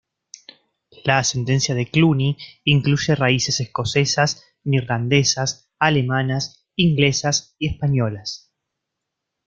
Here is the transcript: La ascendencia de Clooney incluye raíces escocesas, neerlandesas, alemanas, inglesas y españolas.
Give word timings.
La 1.03 1.19
ascendencia 1.19 1.75
de 1.75 1.85
Clooney 1.85 2.35
incluye 2.63 3.13
raíces 3.13 3.59
escocesas, 3.59 4.43
neerlandesas, 4.63 5.69
alemanas, 5.77 6.65
inglesas 6.75 7.55
y 7.59 7.67
españolas. 7.67 8.51